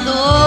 [0.00, 0.39] pecado.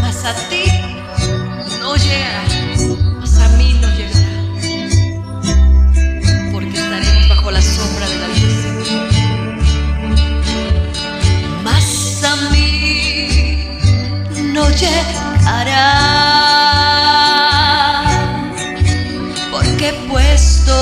[0.00, 0.64] mas a ti
[1.80, 2.44] no llegará,
[3.20, 4.32] mas a mí no llegará,
[6.52, 8.70] porque estaremos bajo la sombra de la vida.
[11.62, 13.78] Mas a mí
[14.52, 15.88] no llegará,
[19.50, 20.74] porque he puesto